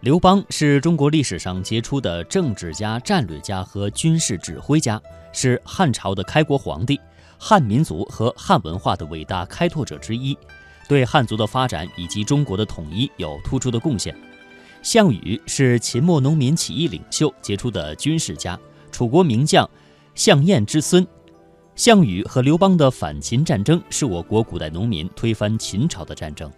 [0.00, 5.00] 刘邦是中国历史上杰出的政治家、战略家和军事指挥家，
[5.32, 7.00] 是汉朝的开国皇帝，
[7.36, 10.38] 汉民族和汉文化的伟大开拓者之一，
[10.88, 14.16] 对汉族的发展以及中国的统一有突出的贡献。
[14.82, 18.56] 项羽是秦末农民起义领袖，杰出的军事家，
[18.92, 19.68] 楚国名将
[20.14, 21.04] 项燕之孙。
[21.74, 26.48] 项羽和刘邦的反秦战争是我国古代农民推翻秦朝的战争。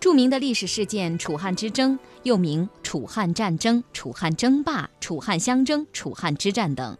[0.00, 6.96] 著名的历史事件——楚汉之争，又名楚汉战争、楚汉争霸、楚汉相争、楚汉之战等，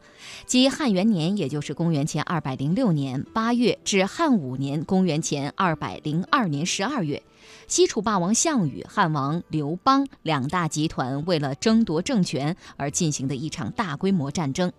[0.47, 7.23] 即汉元年，也就是公元前二百零六年八月至汉五年（公元前二百零二年十二月），
[7.69, 14.73] 西楚霸王项羽、汉王刘邦两大集团为了争夺政权而进行的一场大规模战争。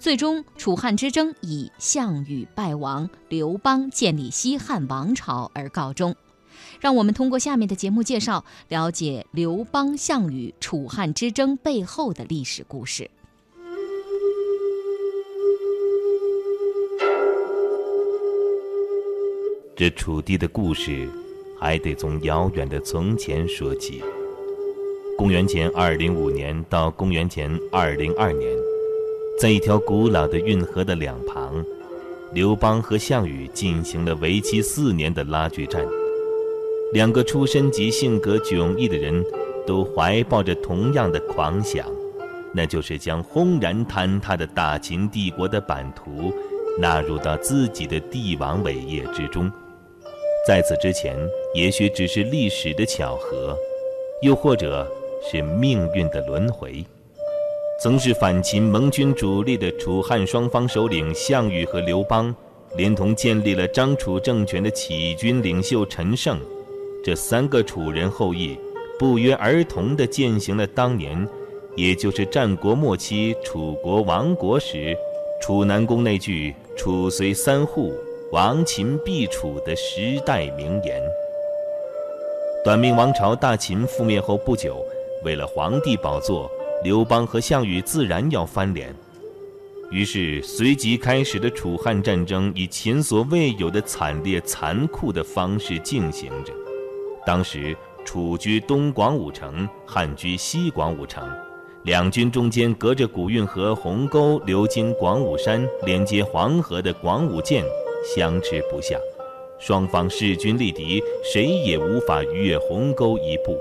[0.00, 6.12] 最终，楚汉之争以项羽败亡、刘邦建立西汉王朝而告终。
[6.80, 13.10] 让我们通过下面的节目介绍，了解刘邦、项羽、楚汉之争背后的历史故事。
[19.74, 21.08] 这楚地的故事，
[21.58, 24.02] 还得从遥远的从前说起。
[25.18, 28.50] 公元前二零五年到公元前二零二年，
[29.40, 31.64] 在一条古老的运河的两旁，
[32.32, 35.84] 刘邦和项羽进行了为期四年的拉锯战。
[36.92, 39.24] 两个出身及性格迥异的人，
[39.66, 41.86] 都怀抱着同样的狂想，
[42.52, 46.30] 那就是将轰然坍塌的大秦帝国的版图
[46.78, 49.50] 纳入到自己的帝王伟业之中。
[50.46, 51.16] 在此之前，
[51.54, 53.56] 也许只是历史的巧合，
[54.20, 54.86] 又或者
[55.22, 56.84] 是命运的轮回。
[57.80, 62.34] 曾是反秦盟军主力的楚汉双方首领项羽和刘邦，
[62.76, 66.38] 连同建立了张楚政权的起义军领袖陈胜。
[67.02, 68.56] 这三个楚人后裔，
[68.98, 71.28] 不约而同地践行了当年，
[71.74, 74.96] 也就是战国末期楚国亡国时，
[75.40, 77.92] 楚南宫那句“楚虽三户，
[78.30, 81.02] 亡秦必楚”的时代名言。
[82.64, 84.76] 短命王朝大秦覆灭后不久，
[85.24, 86.48] 为了皇帝宝座，
[86.84, 88.94] 刘邦和项羽自然要翻脸，
[89.90, 96.52] 于是随即开始的楚汉战争以前所未有的惨烈残酷的方式进行着。
[97.24, 101.22] 当时，楚居东广武城，汉居西广武城，
[101.84, 107.64] 两军中间隔着古运河鸿沟流经广武山，连接黄河的广武涧
[108.04, 108.98] 相持不下，
[109.60, 113.56] 双方势均力敌，谁也无法逾越鸿沟一步。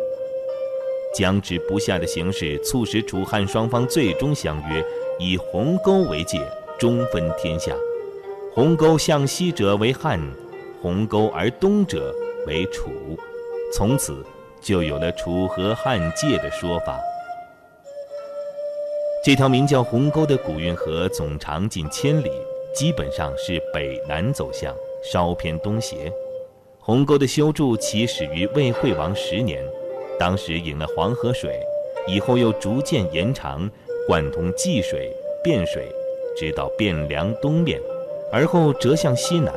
[1.14, 4.84] 僵持不下的形势促使楚汉双方最终相约，
[5.20, 6.40] 以鸿沟为界，
[6.80, 7.76] 中分天下。
[8.56, 10.20] 鸿沟向西者为汉，
[10.82, 12.12] 鸿沟而东者
[12.48, 12.90] 为楚。
[13.74, 14.26] 从此，
[14.62, 17.00] 就有了楚河汉界的说法。
[19.24, 22.30] 这条名叫鸿沟的古运河总长近千里，
[22.76, 26.12] 基本上是北南走向，稍偏东斜。
[26.80, 29.64] 鸿沟的修筑起始于魏惠王十年，
[30.20, 31.60] 当时引了黄河水，
[32.08, 33.70] 以后又逐渐延长，
[34.06, 35.16] 贯通济水、
[35.46, 35.88] 汴水，
[36.36, 37.80] 直到汴梁东面，
[38.34, 39.54] 而后折向西南，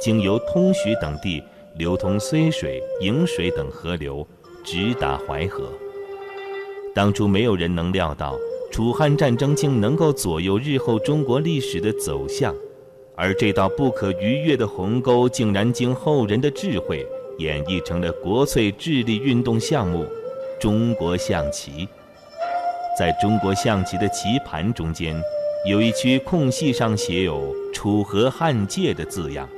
[0.00, 1.42] 经由通许等地。
[1.76, 4.26] 流通睢水、颍水等河流，
[4.62, 5.72] 直达淮河。
[6.94, 8.38] 当初没有人能料到，
[8.70, 12.54] 楚汉战争竟能够左右日后中国历史的走向，
[13.16, 17.04] 而这道不可逾越的鸿沟，竟然经后人的智慧
[17.38, 20.06] 演绎成了国粹智力运动项目——
[20.60, 21.88] 中国象棋。
[22.96, 25.20] 在中国象棋的棋盘中间，
[25.68, 29.48] 有一区空隙上写有“楚河汉界”的字样。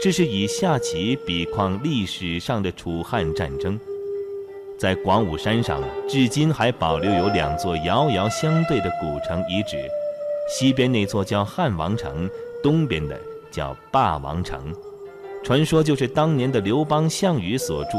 [0.00, 3.78] 这是以下棋比况历史上的楚汉战争，
[4.76, 9.78] 在广武山上，至今还保留有两座遥遥相对的古城遗址，
[10.48, 12.28] 西边那座叫汉王城，
[12.60, 13.16] 东边的
[13.52, 14.74] 叫霸王城，
[15.44, 17.98] 传说就是当年的刘邦、项羽所筑。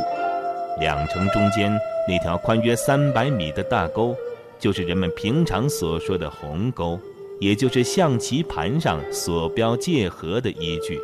[0.79, 1.71] 两城中间
[2.05, 4.13] 那条宽约三百米的大沟，
[4.59, 6.99] 就是人们平常所说的鸿沟，
[7.39, 10.99] 也就是象棋盘上所标界河的依据。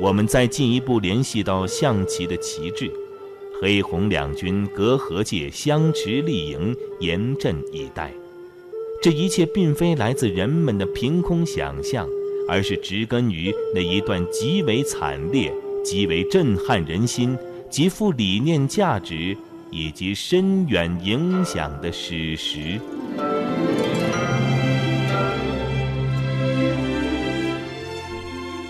[0.00, 2.90] 我们再进一步联系到象棋的旗帜，
[3.60, 8.12] 黑红两军隔河界相持立营，严阵以待。
[9.02, 12.08] 这一切并非来自人们的凭空想象，
[12.48, 15.52] 而是植根于那一段极为惨烈、
[15.84, 17.36] 极为震撼人心、
[17.68, 19.36] 极富理念价值
[19.70, 22.80] 以及深远影响的史实。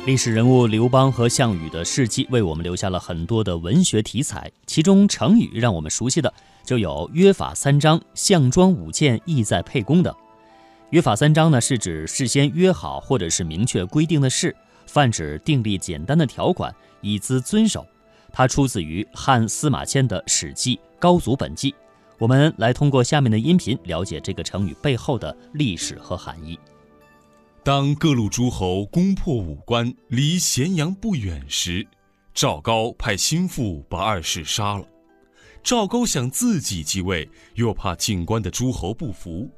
[0.04, 6.34] 历史人物刘邦和项羽的事迹为我们留下了很多的文学题材，其中成语让我们熟悉的
[6.64, 10.12] 就有“约法三章”“项庄舞剑，意在沛公”等。
[10.90, 14.56] “约法三章”呢，是指事先约好或者是明确规定的事，
[14.88, 17.86] 泛指订立简单的条款，以资遵守。
[18.32, 21.70] 它出自于汉司马迁的《史记·高祖本纪》。
[22.18, 26.58] 我们来通过下面的音频了解这个成语背后的历史和含义。
[27.64, 31.86] 当各路诸侯攻破武关，离咸阳不远时，
[32.34, 34.84] 赵高派心腹把二世杀了。
[35.62, 39.48] 赵高想自己继位，又怕进关的诸侯不服，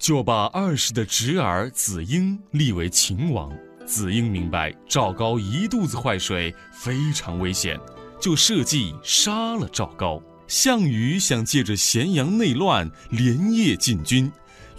[0.00, 3.56] 就把二世的侄儿子婴立为秦王。
[3.86, 7.78] 子婴明白赵高一肚子坏水，非常危险，
[8.20, 10.20] 就设计杀了赵高。
[10.48, 14.28] 项羽想借着咸阳内乱，连夜进军，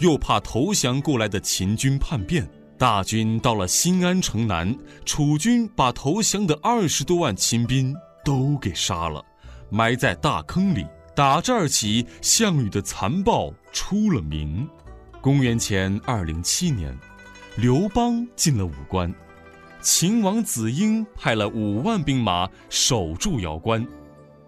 [0.00, 2.46] 又怕投降过来的秦军叛变。
[2.78, 4.76] 大军到了新安城南，
[5.06, 9.24] 楚军把投降的二十多万秦兵都给杀了，
[9.70, 10.86] 埋在大坑里。
[11.14, 14.68] 打这儿起，项羽的残暴出了名。
[15.22, 16.94] 公元前二零七年，
[17.56, 19.10] 刘邦进了武关，
[19.80, 23.86] 秦王子婴派了五万兵马守住瑶关。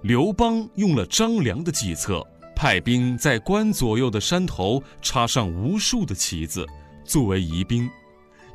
[0.03, 2.23] 刘邦用了张良的计策，
[2.55, 6.67] 派兵在关左右的山头插上无数的旗子，
[7.07, 7.89] 作为疑兵。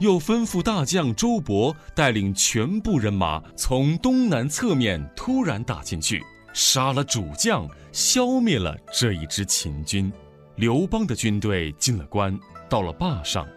[0.04, 6.22] 又吩咐大将周勃带领全部人马从东南侧面突然打进去，
[6.54, 10.12] 杀了主将，消灭了这一支秦军。
[10.58, 12.38] 刘邦的军队进了关，
[12.70, 13.48] 到了坝上，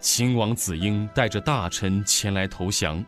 [0.00, 3.02] 秦王子婴带着大臣前来投降，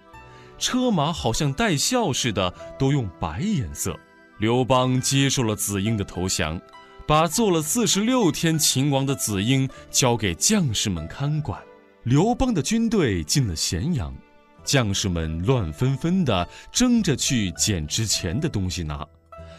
[0.56, 3.98] 车马好像带笑似的，都用白颜色。
[4.38, 6.60] 刘邦接受了子婴的投降，
[7.04, 11.60] 把做了四十六天秦王的子婴交给将士们看管。
[12.06, 14.14] 刘邦的军队进了咸阳，
[14.62, 19.04] 将士们乱纷纷地争着去捡值钱的东西拿。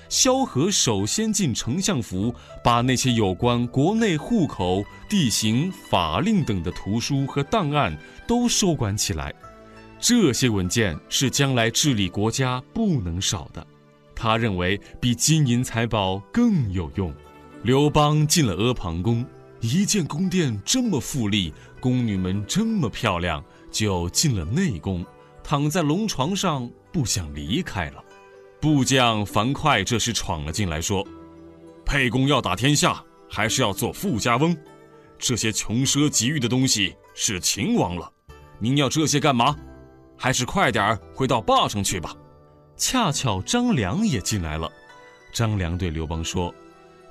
[0.07, 2.33] 萧何首先进丞相府，
[2.63, 7.93] 把那些有关国内户口、地形、法令等的图书和档案
[8.25, 9.33] 都收管起来。
[9.99, 13.67] 这些文件是将来治理国家不能少的，
[14.15, 17.13] 他认为比金银财宝更有用。
[17.63, 19.25] 刘邦进了阿房宫。
[19.59, 21.51] 一见宫殿这么富丽，
[21.87, 23.41] 宫女们这么漂亮，
[23.71, 25.05] 就进了内宫，
[25.41, 28.03] 躺在龙床上不想离开了。
[28.59, 31.07] 部将樊哙这时闯了进来，说
[31.87, 34.53] ：“沛公要打天下，还是要做富家翁？
[35.17, 38.11] 这些穷奢极欲的东西是秦王了，
[38.59, 39.55] 您要这些干嘛？
[40.17, 42.13] 还是快点回到坝上去吧。”
[42.75, 44.69] 恰巧张良也进来了，
[45.31, 46.53] 张良对刘邦说：“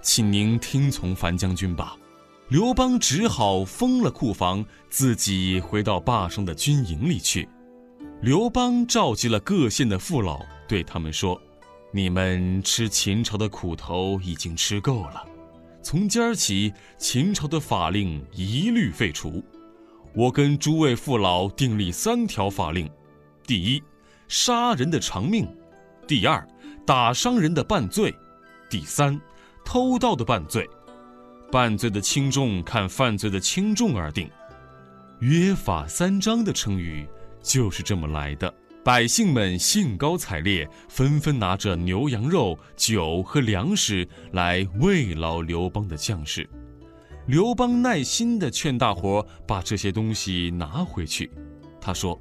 [0.03, 1.97] 请您听从樊将军吧。”
[2.49, 7.49] 刘邦只好封了库房，自己回到坝上的军营里去。
[8.23, 11.41] 刘邦召集了各县的父老，对他们说
[11.93, 15.25] ：“你们吃秦朝的苦头已经吃够了，
[15.83, 19.43] 从今儿起，秦朝的法令一律废除。
[20.15, 22.89] 我跟诸位父老订立三条法令：
[23.45, 23.83] 第一，
[24.29, 25.45] 杀人的偿命；
[26.07, 26.47] 第二，
[26.87, 28.09] 打伤人的半罪；
[28.71, 29.21] 第三，
[29.65, 30.65] 偷盗的半罪。”
[31.51, 34.31] 犯罪的轻重看犯罪的轻重而定，
[35.21, 37.09] 约法三章的成语
[37.43, 38.53] 就是这么来的。
[38.85, 46.49] 百姓们兴高采烈，纷纷拿着牛羊肉、酒和粮食来慰劳刘邦的将士。
[47.27, 51.31] 刘邦耐心地劝大伙把这些东西拿回去。
[51.81, 52.21] 他说：“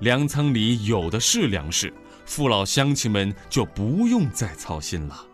[0.00, 1.90] 粮仓里有的是粮食，
[2.26, 5.24] 父老乡亲们就不用再操心了。”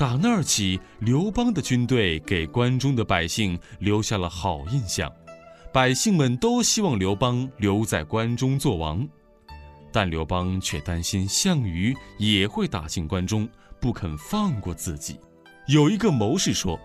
[0.00, 5.12] 打那儿起，刘邦的军队给关中的百姓留下了好印象，
[5.74, 9.06] 百姓们都希望刘邦留在关中做王，
[9.92, 13.46] 但刘邦却担心项羽也会打进关中，
[13.78, 15.20] 不肯放过自己。
[15.68, 16.80] 有一个谋士说：“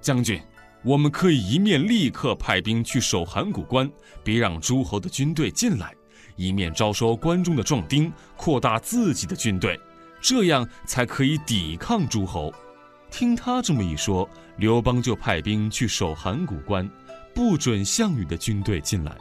[0.00, 0.40] 将军，
[0.84, 3.90] 我们可以一面立刻派兵去守函谷关，
[4.22, 5.88] 别让诸侯的军队进来；
[6.36, 9.76] 一面招收关中的壮丁，扩大自己的军队。”
[10.22, 12.52] 这样才可以抵抗诸侯。
[13.10, 14.26] 听他这么一说，
[14.56, 16.88] 刘邦就派兵去守函谷关，
[17.34, 19.14] 不准项羽的军队进来。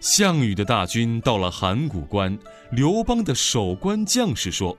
[0.00, 2.38] 项羽的大军到了函谷关，
[2.72, 4.76] 刘邦的守关将士说：“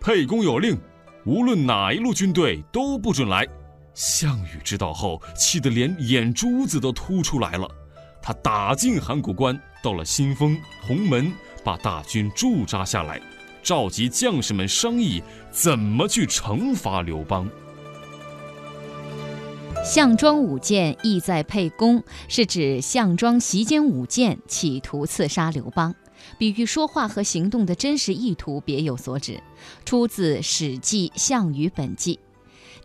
[0.00, 0.76] 沛公有令，
[1.24, 3.46] 无论哪一路军队都不准来。”
[3.94, 7.68] 项羽知道后，气得连眼珠子都凸出来了。
[8.22, 11.32] 他打进函谷关，到了新丰、鸿门，
[11.64, 13.20] 把大军驻扎下来。
[13.68, 17.46] 召集将士们商议怎么去惩罚刘邦。
[19.84, 25.94] 项庄舞剑，意在沛公，是指项庄席间舞剑，企图刺杀刘邦。
[26.38, 29.38] 比喻说话和行动的真实意图别有所指，
[29.84, 32.14] 出自《史记·项羽本纪》。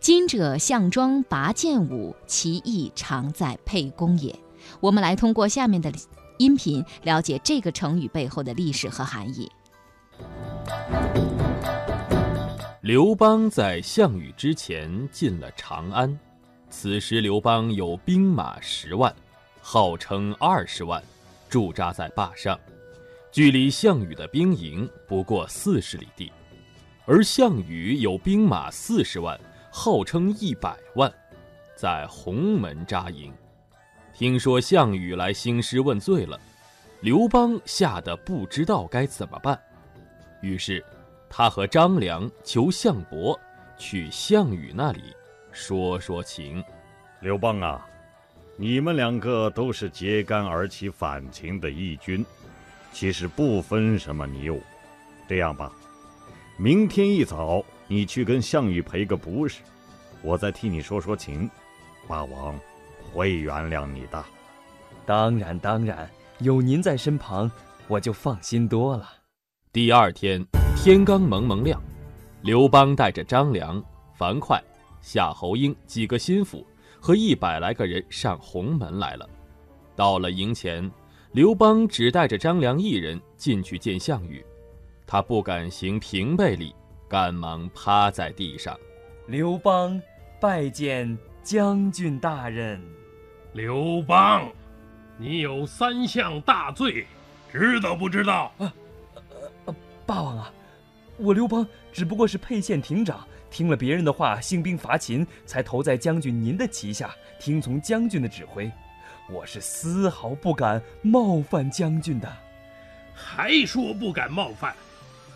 [0.02, 4.38] 今者项庄拔剑舞，其意常在沛公也。
[4.80, 5.90] 我们来通过下面的
[6.36, 9.50] 音频了解这个成语背后的历史和含义。
[12.80, 16.18] 刘邦在项羽之前进了长安，
[16.68, 19.14] 此时刘邦有兵马十万，
[19.62, 21.02] 号称二十万，
[21.48, 22.58] 驻扎在坝上。
[23.32, 26.30] 距离项羽的兵营不过四十里地，
[27.06, 29.40] 而项羽有兵马四十万，
[29.72, 31.12] 号称一百万，
[31.74, 33.32] 在鸿门扎营。
[34.12, 36.38] 听说项羽来兴师问罪了，
[37.00, 39.58] 刘邦吓得不知道该怎么办，
[40.44, 40.84] 于是
[41.30, 43.38] 他和张良求项伯
[43.78, 45.00] 去项羽那里
[45.50, 46.62] 说说情。
[47.20, 47.86] 刘邦啊，
[48.58, 52.24] 你们两个都是揭竿而起反秦的义军。
[52.92, 54.60] 其实不分什么你我，
[55.26, 55.72] 这样吧，
[56.58, 59.62] 明天一早你去跟项羽赔个不是，
[60.22, 61.50] 我再替你说说情，
[62.06, 62.60] 霸王
[63.10, 64.22] 会原谅你的。
[65.06, 66.08] 当然当然，
[66.38, 67.50] 有您在身旁，
[67.88, 69.08] 我就放心多了。
[69.74, 70.40] 第二天
[70.76, 71.82] 天刚蒙蒙亮，
[72.42, 74.62] 刘邦带着张良、樊哙、
[75.00, 76.64] 夏侯婴几个心腹
[77.00, 79.28] 和一百来个人上鸿门来了。
[79.96, 80.88] 到了营前。
[81.32, 84.46] 刘邦只带着张良一人进去见项羽，
[85.04, 86.72] 他不敢行平辈礼，
[87.08, 88.78] 赶忙趴在地上。
[89.26, 90.00] 刘邦
[90.40, 92.80] 拜见将军大人。
[93.52, 94.48] 刘邦，
[95.18, 97.04] 你有三项大罪，
[97.50, 98.52] 知道不知道？
[100.06, 100.52] 霸王啊，
[101.16, 108.70] 我刘邦只不过是沛县亭长，听了别人的话，兴兵伐秦，才投在将军您的旗下，听从将军的指挥。
[109.30, 112.30] 我是丝毫不敢冒犯将军的，
[113.14, 114.74] 还说不敢冒犯？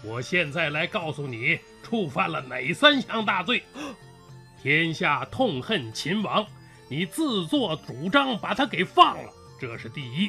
[0.04, 3.62] 我现在来告诉你，触犯了哪三项大罪？
[4.62, 6.46] 天下痛恨秦王，
[6.88, 10.28] 你自作主张把他给放了，这是第一；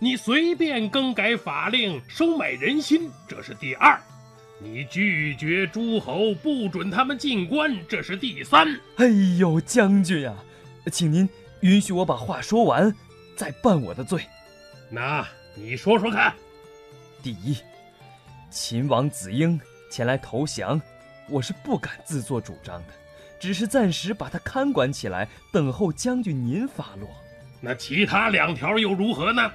[0.00, 3.98] 你随便更改法令，收买人心，这是第二；
[4.60, 8.78] 你拒绝诸侯，不准他们进关，这是第三。
[8.96, 10.36] 哎呦，将军啊，
[10.92, 11.28] 请您。
[11.62, 12.94] 允许我把话说完，
[13.34, 14.22] 再办我的罪。
[14.88, 15.26] 那
[15.56, 16.32] 你说说看。
[17.20, 17.56] 第一，
[18.48, 20.80] 秦王子婴前来投降，
[21.28, 22.92] 我是不敢自作主张的，
[23.40, 27.08] 只是暂时把他看管起来，等候将军您发落。
[27.60, 29.50] 那其他两条又如何呢？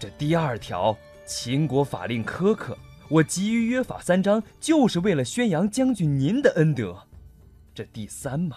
[0.00, 2.74] 这第二条，秦国法令苛刻，
[3.10, 7.06] 我急于约法三章，就是为了宣扬将军您的恩德。
[7.74, 8.56] 这第三嘛。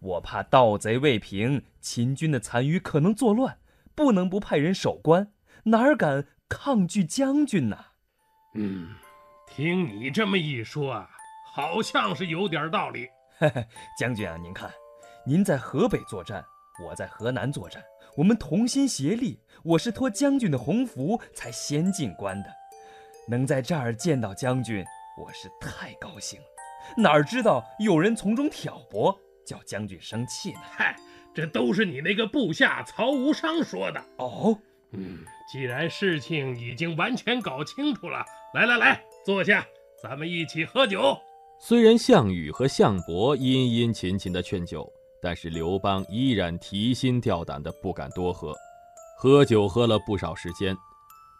[0.00, 3.58] 我怕盗贼未平，秦军的残余可能作乱，
[3.94, 5.30] 不能不派人守关，
[5.62, 7.76] 哪敢抗拒将军呢？
[8.56, 8.88] 嗯，
[9.46, 11.08] 听你这么一说啊，
[11.54, 13.06] 好像是有点道理。
[13.38, 13.64] 嘿嘿，
[13.96, 14.68] 将军啊，您看，
[15.24, 16.44] 您在河北作战，
[16.84, 17.80] 我在河南作战，
[18.16, 22.50] 我们同心协力，我是托将军的鸿福才先进关的，
[23.28, 24.84] 能在这儿见到将军，
[25.18, 26.46] 我是太高兴了。
[26.96, 29.18] 哪知道有人从中挑拨。
[29.46, 30.60] 叫将军生气呢？
[30.62, 30.94] 嗨，
[31.34, 34.00] 这都是你那个部下曹无伤说的。
[34.18, 34.56] 哦，
[34.92, 38.24] 嗯，既然事情已经完全搞清楚了，
[38.54, 39.66] 来来来，坐下，
[40.00, 41.18] 咱们一起喝酒。
[41.58, 44.88] 虽然项羽和项伯殷殷勤勤的劝酒，
[45.22, 48.54] 但是刘邦依然提心吊胆的不敢多喝。
[49.16, 50.76] 喝酒喝了不少时间，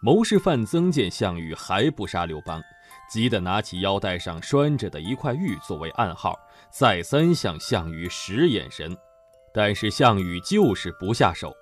[0.01, 2.61] 谋士范增见项羽还不杀刘邦。
[3.09, 6.37] 急得拿起腰带上拴着的一块玉作为暗号，
[6.69, 8.95] 再三向项羽使眼神，
[9.53, 11.53] 但是项羽就是不下手。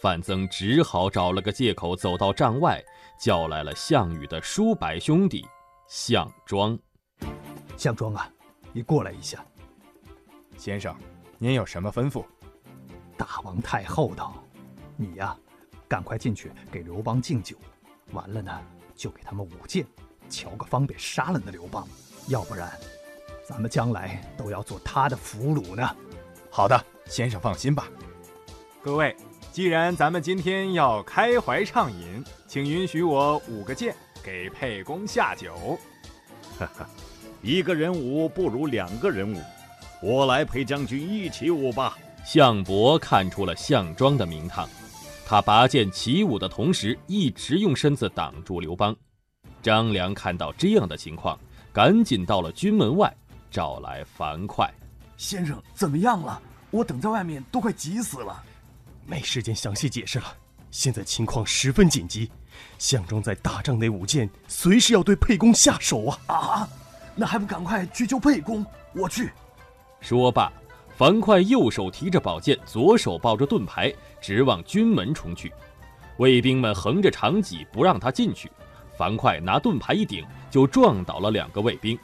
[0.00, 2.82] 范增只好找了个借口走到帐外，
[3.20, 5.44] 叫来了项羽的叔伯兄弟
[5.88, 6.78] 项庄。
[7.76, 8.28] 项庄啊，
[8.72, 9.44] 你过来一下。
[10.56, 10.94] 先生，
[11.38, 12.24] 您有什么吩咐？
[13.14, 14.42] 大王太厚道，
[14.96, 15.36] 你呀，
[15.86, 17.56] 赶快进去给刘邦敬酒，
[18.12, 18.58] 完了呢，
[18.94, 19.86] 就给他们舞剑。
[20.30, 21.86] 瞧个方便杀了那刘邦，
[22.28, 22.72] 要不然，
[23.46, 25.86] 咱们将来都要做他的俘虏呢。
[26.50, 27.86] 好的，先生放心吧。
[28.82, 29.14] 各位，
[29.52, 35.78] 既然咱们今天要开怀畅饮，请允许我舞个剑给沛公下酒。
[36.58, 36.88] 哈哈，
[37.42, 39.40] 一个人舞不如两个人舞，
[40.06, 41.98] 我来陪将军一起舞吧。
[42.24, 44.68] 项伯看出了项庄的名堂，
[45.26, 48.94] 他拔剑起舞的同时，一直用身子挡住刘邦。
[49.60, 51.36] 张良看到这样的情况，
[51.72, 53.12] 赶紧到了军门外，
[53.50, 54.70] 找来樊哙
[55.16, 55.60] 先生。
[55.74, 56.40] 怎么样了？
[56.70, 58.40] 我等在外面都快急死了。
[59.06, 60.26] 没时间详细解释了，
[60.70, 62.30] 现在情况十分紧急，
[62.78, 66.18] 项庄在大帐内舞剑，随时要对沛公下手啊！
[66.28, 66.68] 啊，
[67.16, 68.64] 那还不赶快去救沛公？
[68.94, 69.32] 我去。
[70.00, 70.52] 说罢，
[70.96, 75.52] 樊哙右手提着宝剑，左手抱着盾牌，直往军门冲去。
[76.18, 78.50] 卫兵们横着长戟不让他进去，
[78.96, 81.98] 樊哙拿盾牌一顶，就撞倒了两个卫兵。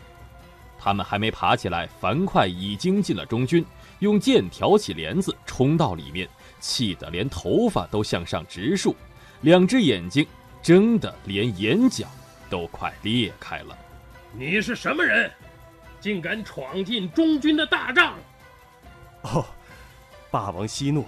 [0.78, 3.64] 他们还没爬起来，樊哙已经进了中军，
[4.00, 6.28] 用剑挑起帘子，冲到里面。
[6.58, 8.94] 气得连头发都向上直竖，
[9.40, 10.26] 两只眼睛
[10.60, 12.06] 睁得连眼角
[12.50, 13.76] 都快裂开了。
[14.32, 15.30] 你是什么人？
[16.02, 18.18] 竟敢闯进中军的大帐？
[19.22, 19.46] 哦，
[20.32, 21.06] 霸王息怒，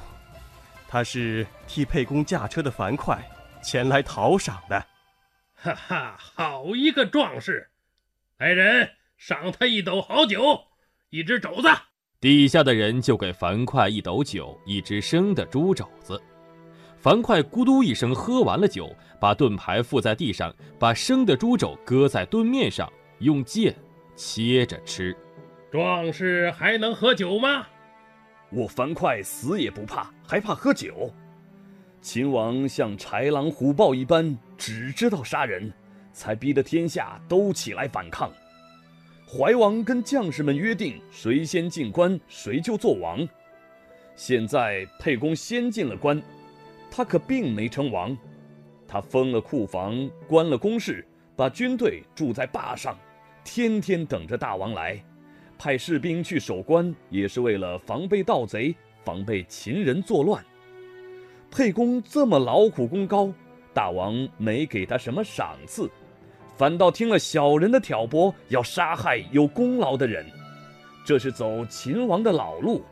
[0.87, 3.19] 他是替沛公驾车的樊哙
[3.61, 4.87] 前来讨赏的。
[5.57, 7.69] 哈哈，好一个壮士！
[8.39, 10.61] 来人，赏他一斗好酒，
[11.11, 11.69] 一只肘子。
[12.21, 16.23] 底下的人就给樊哙一斗酒，一只生的猪肘子。
[16.97, 23.75] 樊哙咕嘟一声喝完了酒，把盾牌附在地上，把生的猪肘搁在盾面上，用剑
[24.15, 25.17] 切着吃。
[25.71, 27.67] 壮士还能喝酒吗？
[28.51, 31.13] 我樊哙死也不怕，还怕喝酒？
[32.01, 35.73] 秦王像豺狼虎豹一般，只知道杀人，
[36.13, 38.31] 才逼得天下都起来反抗。
[39.27, 43.27] 怀王跟将士们约定，谁先进关，谁就做王。
[44.15, 46.23] 现在沛公先进了关，
[46.91, 48.17] 他可并没称王。
[48.87, 51.05] 他封了库房，关了宫室，
[51.35, 52.97] 把军队驻在坝上，
[53.45, 55.01] 天天等着大王来。
[55.57, 58.75] 派士兵去守关，也是为了防备盗贼，
[59.05, 60.45] 防备秦人作乱。
[61.51, 63.33] 沛公这么劳苦功高，
[63.73, 65.89] 大王没给他什么赏赐。
[66.57, 70.27] 反倒听了小人的挑拨，要杀害有功劳的人，
[71.05, 72.83] 这是走秦王的老路。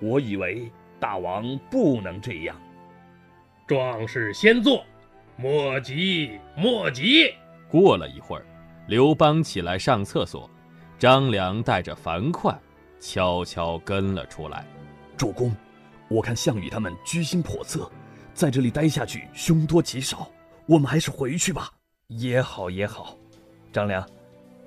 [0.00, 2.60] 我以为大王不能这样。
[3.66, 4.84] 壮士先坐，
[5.36, 7.32] 莫急莫急。
[7.68, 8.44] 过了一会儿，
[8.88, 10.48] 刘邦起来上厕所，
[10.98, 12.58] 张良带着樊哙
[12.98, 14.66] 悄悄跟了出来。
[15.14, 15.54] 主公，
[16.08, 17.90] 我看项羽他们居心叵测，
[18.32, 20.26] 在这里待下去凶多吉少，
[20.64, 21.70] 我们还是回去吧。
[22.06, 23.14] 也好也好，
[23.70, 24.02] 张良，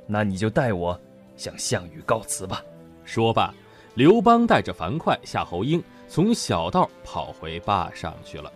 [0.05, 1.01] 那你就带我
[1.35, 2.61] 向项羽告辞吧。
[3.03, 3.51] 说罢，
[3.95, 8.53] 刘邦带着樊哙、夏侯婴从小道跑回坝上去了。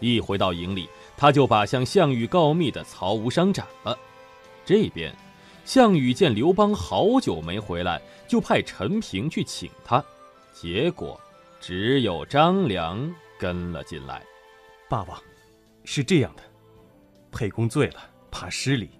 [0.00, 3.94] 一回到营里，他就把向项羽告密的曹无伤斩了。
[4.64, 5.14] 这边，
[5.64, 10.02] 项羽见刘邦好久没回来，就派陈平去请他，
[10.52, 11.20] 结果
[11.60, 14.22] 只有张良跟了进来。
[14.88, 15.20] 霸王，
[15.84, 16.42] 是这样的，
[17.30, 18.00] 沛公醉了。
[18.30, 18.90] 怕失礼，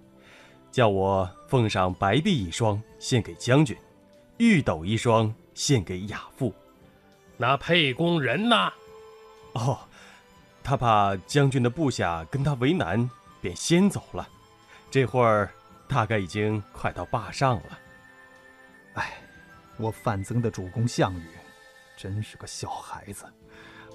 [0.70, 3.77] 叫我奉上白璧一双献给将军，
[4.37, 6.55] 玉斗一双献给亚父。
[7.37, 8.72] 那沛公人呢？
[9.55, 9.77] 哦，
[10.62, 14.29] 他怕将军的部下跟他为难，便先走了。
[14.94, 15.50] 这会儿
[15.88, 17.78] 大概已经快到坝上了。
[18.92, 19.14] 哎，
[19.76, 21.26] 我范增的主公项羽，
[21.96, 23.24] 真是个小孩子，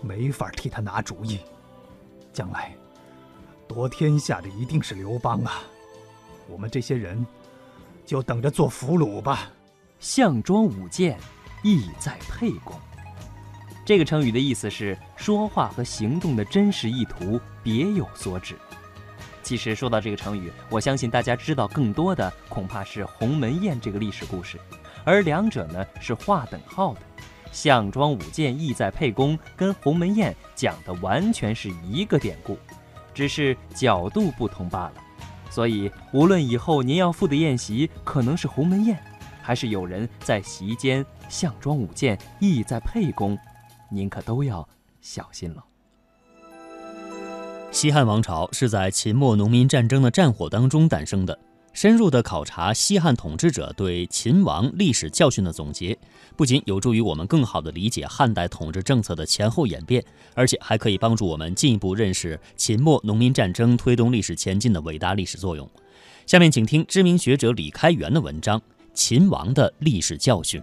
[0.02, 1.40] 没法替他拿主意。
[2.34, 2.76] 将来。
[3.66, 5.62] 夺天下的一定是刘邦啊！
[6.50, 7.26] 我们这些人
[8.06, 9.50] 就等着做俘虏吧。
[10.02, 11.18] 项庄舞剑，
[11.64, 12.78] 意在沛公。
[13.86, 18.58] 这个成语的意思是说话和行动的真实意图别有所指。
[19.50, 24.60] 其实说到这个成语，我相信大家知道更多的恐怕是鸿门宴这个历史故事，
[25.04, 27.00] 而两者呢是划等号的。
[27.52, 32.60] 项庄舞剑，意在沛公，跟鸿门宴讲的完全是一个典故。
[33.12, 34.94] 只是角度不同罢了，
[35.50, 39.04] 所以无论以后您要赴的宴席可能是鸿门宴，
[39.42, 43.36] 还是有人在席间项庄舞剑，意在沛公，
[43.90, 44.70] 您可都要
[45.02, 45.66] 小心了。
[47.72, 51.38] 西汉王朝是在秦末农民战争的战火当中诞生的。
[51.72, 55.96] 深入的考察西汉统治者对秦王历史教训的总结，
[56.36, 60.04] 不仅有助于我们更好地理解汉代统治政策的前后演变，
[60.34, 65.70] 而且还可以帮助我们进一步认识秦末农民战争推动历史前进的伟大历史作用。
[66.26, 68.60] 下面请听知名学者李开元的文章
[68.96, 70.60] 《秦王的历史教训》。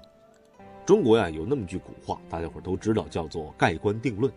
[0.85, 4.31] 中国呀有那么句古话，大家伙都知道，叫做“盖棺定论”，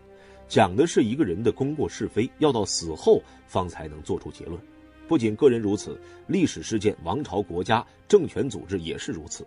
[0.49, 4.59] 讲的是一个人的功过是非，要到死后方才能做出结论。
[5.07, 9.45] 不仅个人如此，历史事件、王朝、国家、政权组织也是如此。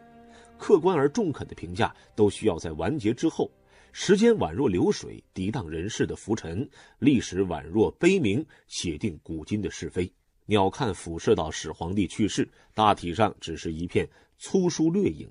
[0.57, 3.51] 客观而中肯的评价都需要在完结之后。
[3.91, 6.65] 时间宛若流水，涤荡人世的浮尘；
[7.01, 10.11] 历史宛若碑铭，写定古今的是非。
[10.47, 15.29] 鸟瞰俯视到始皇帝去世，大体上只是一片粗疏掠影；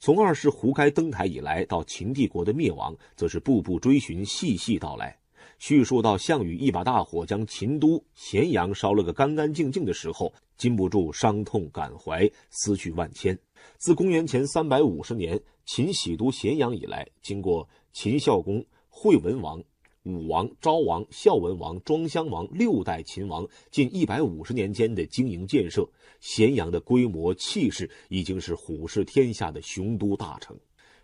[0.00, 5.18] 从二世胡开登台以来，到秦帝国的灭亡，则是步步追寻，细细道来。
[5.58, 13.36] 叙述到项羽一把大火将秦都咸阳烧了个干干净净的时候，禁不住伤痛感怀，思绪万千。
[13.76, 19.60] 自公元前三百五十年秦喜都咸阳以来，经过秦孝公、惠文王、
[20.04, 25.88] 武王、昭王、孝文王、庄襄王六代秦王近一百五十年间的经营建设，
[26.20, 30.56] 咸阳的规模气势已经是虎视天下的雄都大城。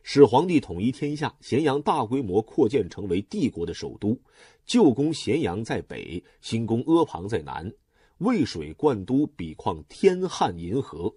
[0.02, 4.18] 始皇帝统一天下，咸阳大规模扩建成为帝国的首都。
[4.64, 7.72] 旧宫咸阳在北，新宫阿房在南。
[8.18, 11.14] 渭水灌都，比况天汉银河；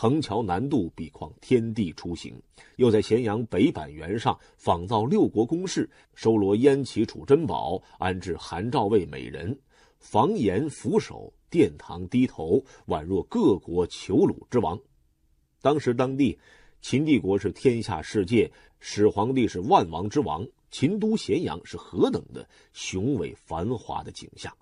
[0.00, 2.40] 横桥南渡，比况天地出行。
[2.76, 9.58] 又在咸阳北板垣上仿造六国宫室，收罗燕齐楚珍宝，安置韩赵魏美人，
[9.98, 14.78] 房檐扶手，殿堂低头，宛若各国囚虏之王。
[15.60, 16.38] 当时当地。
[16.80, 24.56] 秦帝国是天下世界，始皇帝是万王之王，秦都咸阳是何等的雄伟繁华的景象。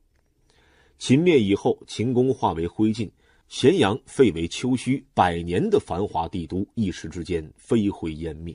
[0.96, 3.10] 秦灭以后，秦宫化为灰烬，
[3.48, 8.54] 咸阳废为丘墟，百年的繁华帝都一时之间飞灰烟灭。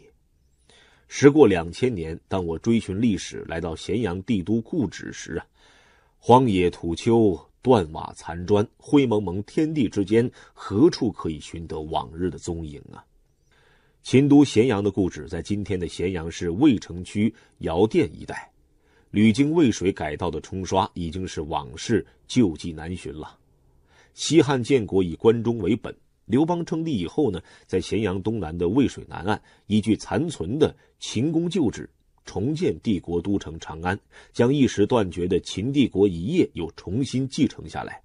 [1.07, 5.45] 时过两千年，当我追寻历史来到咸阳帝都故址时啊，
[6.19, 13.03] 荒野土丘、断瓦残砖、灰蒙蒙天地之间，何处可以寻得往日的踪影啊？
[14.03, 18.51] 秦都咸阳的故址在今天的咸阳市渭城区尧店一带，
[19.11, 23.37] 屡经渭水改道的冲刷，已经是往事旧迹难寻了。
[24.13, 25.95] 西汉建国以关中为本，
[26.25, 31.89] 刘邦称帝以后呢，在咸阳东南的渭水南岸，依据残存的秦宫旧址，
[32.25, 33.99] 重建帝国都城长安，
[34.31, 38.01] 将一时断绝的秦帝国一业又重新继承下来。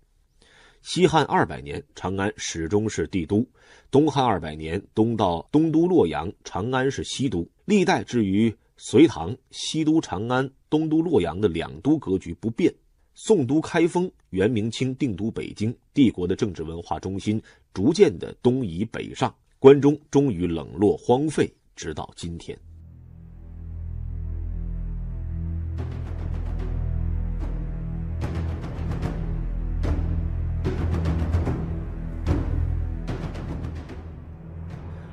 [0.82, 3.44] 西汉二百年，长安始终是帝都；
[3.90, 7.44] 东汉二百年，东到东都洛阳，长安是西都。
[7.64, 12.72] 历代至于隋唐，西都长安、东都洛阳的两都格局不变。
[13.18, 22.56] 宋都开封，元明清定都北京，帝国的政治文化中心逐渐的东移北上，关中终于冷落荒废，直到今天。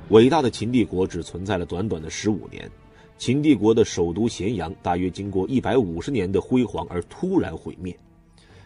[0.09, 2.69] 伟大的秦帝国只存在了短短的十五年，
[3.17, 7.95] 秦帝国的首都咸阳大约经过一百五十年的辉煌而突然毁灭。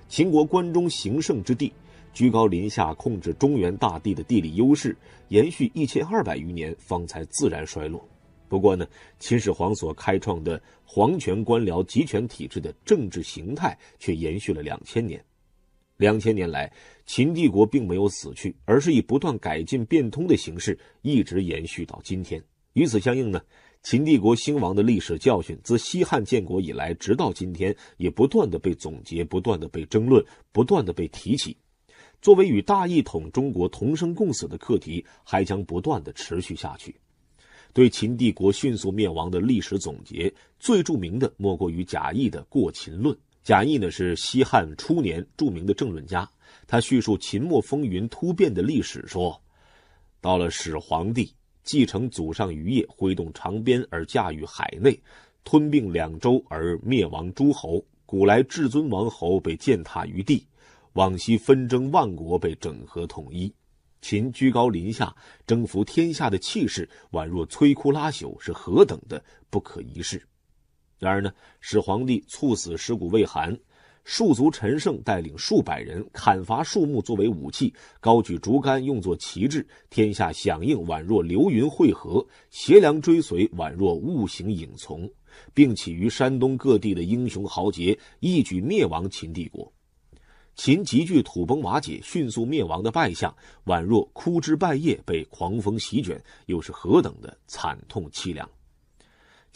[0.07, 1.71] 秦国关中形胜之地，
[2.13, 4.95] 居高临下控制中原大地的地理优势，
[5.27, 8.03] 延续一千二百余年方才自然衰落。
[8.47, 8.87] 不过呢，
[9.19, 15.23] 秦始皇所开创的皇权官僚集权体制的政治形态却延续了两千年。
[15.97, 16.71] 两千年来，
[17.05, 22.41] 秦帝国并没有死去，而是以不断改进变通的形式一直延续到今天。
[22.73, 23.41] 与此相应呢，
[23.83, 31.55] 秦帝国兴亡的历史教训，自西汉建国以来，直到今天，也不断的被总结，不断的被争论，不断的被提起。
[32.21, 36.93] 作为与大一统中国同生共死的课题，还将不断的持续下去。
[37.73, 43.15] 对秦帝国迅速灭亡的历史总结，最著名的莫过于贾谊的《过秦论》。
[43.43, 46.29] 贾谊呢是西汉初年著名的政论家，
[46.65, 49.41] 他叙述秦末风云突变的历史说：
[50.19, 51.31] 到了始皇帝
[51.67, 54.97] 继承祖上余业，挥动长鞭而驾驭海内，
[55.43, 57.83] 吞并两州而灭亡诸侯。
[58.05, 60.47] 古来至尊王侯被践踏于地，
[60.93, 63.53] 往昔纷争万国被整合统一。
[63.99, 65.13] 秦居高临下
[65.45, 70.25] 征服天下的气势，宛若摧枯拉朽，是何等的不可一世。
[70.99, 73.59] 然而呢，始皇帝猝死尸骨未寒，
[74.07, 85.11] 戍卒陈胜带领数百人砍伐树木作为武器，高举竹竿用作旗帜，天下响应宛若流云汇合，协良追随宛若雾行影从，
[85.53, 89.69] 并起于山东各地的英雄豪杰一举灭亡秦帝国。
[90.55, 98.49] 秦急剧土崩瓦解、迅速灭亡的败相，宛若枯枝败叶被狂风席卷，又是何等的惨痛凄凉！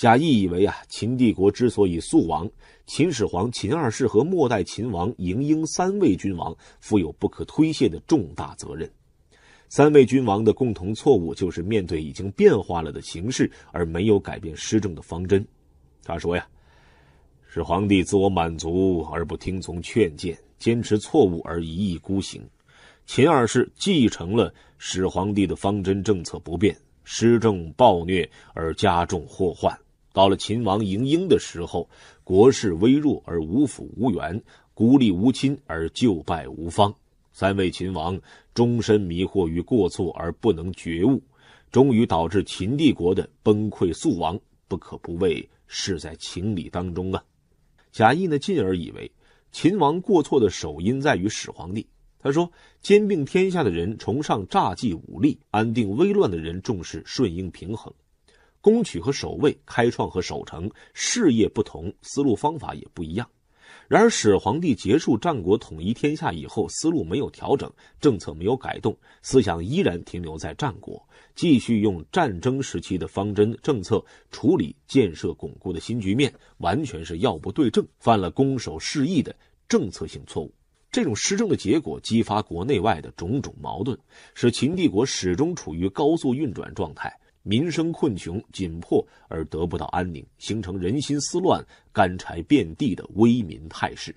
[0.01, 2.49] 贾谊以为啊，秦帝国之所以速亡，
[2.87, 8.91] 秦始皇、秦二世和末代秦王嬴婴三位君王负有不可推卸的重大责任。
[9.69, 15.47] 三位君王的共同错误就是面对已经变化了的形势而没有改变施政的方针。
[16.03, 16.47] 他说呀，
[17.47, 22.41] 始皇帝自我满足而不听从劝谏，坚持错误而一意孤行；
[23.05, 29.71] 秦二世继承了始皇帝的方针政策不变，施政暴虐而加重祸患。
[30.13, 31.89] 到了秦王嬴婴的时候，
[32.23, 34.41] 国势微弱而无辅无援，
[34.73, 36.93] 孤立无亲而就败无方。
[37.31, 38.19] 三位秦王
[38.53, 41.21] 终身迷惑于过错而不能觉悟，
[41.71, 47.23] 终于导致秦帝国的崩溃速亡，不可不谓事在情理当中啊。
[47.91, 49.09] 贾谊呢，进而以为
[49.51, 51.87] 秦王过错的首因在于始皇帝。
[52.23, 52.51] 他说
[52.83, 57.91] ：“兼并天下的人崇尚诈计武力，安定危乱的人重视顺应平衡。
[58.61, 63.27] 攻取和守卫、开创和守城，事业不同，思路方法也不一样。
[63.87, 67.69] 然而始皇帝结束战国统一天下以后，思路没有调整，
[67.99, 79.35] 政策没有改动，思想依然停留在战国，继续用战争时期的方针政策处理建设巩固的新局面，完全是要不对症，犯了攻守失意的
[79.67, 80.53] 政策性错误。”
[80.91, 83.97] 这种施政的结果，激发国内外的种种矛盾，
[84.33, 94.15] 使秦帝国始终处于高速运转状态，民生困穷紧迫而得不到安宁，形成人心思乱、干柴遍地的危民态势。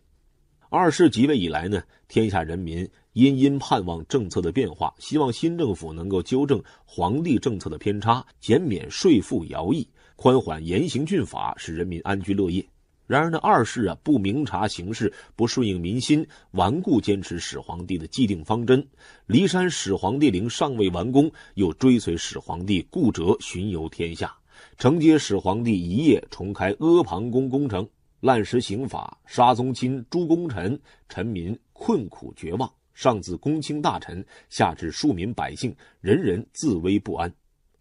[0.70, 12.66] 二世即位以来呢，天下人民殷殷盼望政策的变化，希望新政府能够纠正皇帝政策的偏差，减免税赋徭役，宽缓严刑峻法，使人民安居乐业。
[13.06, 18.86] 然而呢，二世啊不明察形势，不顺应民心，顽固坚持始皇帝的既定方针。
[19.28, 24.34] 骊山始皇帝陵尚未完工，又追随始皇帝顾哲巡游天下，
[24.78, 27.86] 承接始皇帝遗业，重开阿房宫工程，
[28.20, 37.30] 滥施刑法，杀宗亲，诛功臣，臣民困苦绝望，上自公卿大臣，下至庶民百姓，人人自危不安。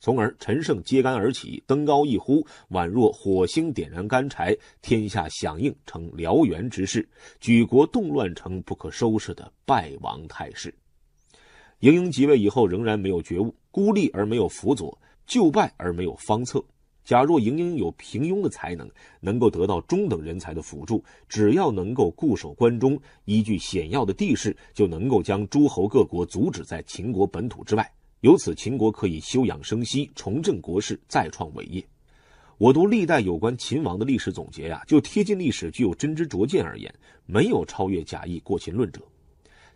[0.04, 7.08] 从而陈胜揭竿而起，登高一呼，宛若火星点燃干柴，天下响应，成燎原之势，
[7.40, 10.76] 举国动乱成不可收拾的败亡态势。
[11.80, 16.62] 嬴婴即位以后，仍然没有觉悟，孤立而没有辅佐，就败而没有方策。
[17.06, 27.90] 假若嬴婴有平庸的才能，能够得到中等人才的辅助，只要能够固守关中，依据险要的地势，就能够将诸侯各国阻止在秦国本土之外。
[28.24, 31.86] 由此，秦国可以休养生息，重振国势，再创伟业。
[32.58, 36.90] 我读历代有关秦王的历史总结呀，就贴近历史、具有真知灼见而言，
[37.26, 39.02] 没有超越贾谊过秦论者。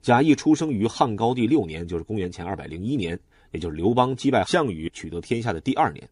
[0.02, 3.20] 贾谊出生于汉高帝六年，就是公元前二百零一年，
[3.52, 6.10] 也就是刘邦击败项羽取得天下的第二年。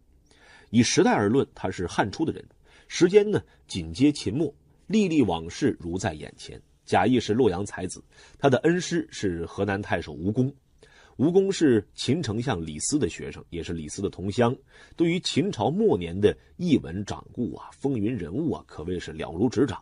[0.72, 2.46] 以时代而论，他是汉初的人，
[2.90, 4.54] 时间呢紧接秦末，
[4.88, 6.62] 历历往事如在眼前。
[6.84, 8.04] 贾谊是洛阳才子，
[8.38, 10.54] 他的恩师是河南太守吴公。
[11.18, 14.54] 吴公是秦丞相李斯的学生，也是李斯的同乡。
[14.98, 19.82] 对于秦朝末年的逸闻掌故啊、风云人物啊，可谓是了如指掌。